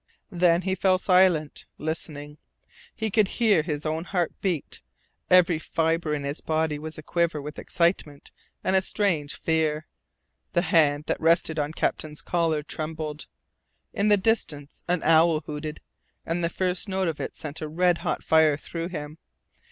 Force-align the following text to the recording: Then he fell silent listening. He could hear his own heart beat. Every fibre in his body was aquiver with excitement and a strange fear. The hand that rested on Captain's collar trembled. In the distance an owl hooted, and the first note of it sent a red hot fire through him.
Then 0.31 0.63
he 0.63 0.73
fell 0.73 0.97
silent 0.97 1.67
listening. 1.77 2.39
He 2.95 3.11
could 3.11 3.27
hear 3.27 3.61
his 3.61 3.85
own 3.85 4.05
heart 4.05 4.33
beat. 4.41 4.81
Every 5.29 5.59
fibre 5.59 6.15
in 6.15 6.23
his 6.23 6.41
body 6.41 6.79
was 6.79 6.97
aquiver 6.97 7.39
with 7.39 7.59
excitement 7.59 8.31
and 8.63 8.75
a 8.75 8.81
strange 8.81 9.35
fear. 9.35 9.85
The 10.53 10.63
hand 10.63 11.03
that 11.05 11.21
rested 11.21 11.59
on 11.59 11.73
Captain's 11.73 12.23
collar 12.23 12.63
trembled. 12.63 13.27
In 13.93 14.07
the 14.07 14.17
distance 14.17 14.81
an 14.87 15.03
owl 15.03 15.41
hooted, 15.41 15.81
and 16.25 16.43
the 16.43 16.49
first 16.49 16.89
note 16.89 17.07
of 17.07 17.19
it 17.19 17.35
sent 17.35 17.61
a 17.61 17.67
red 17.67 17.99
hot 17.99 18.23
fire 18.23 18.57
through 18.57 18.87
him. 18.87 19.19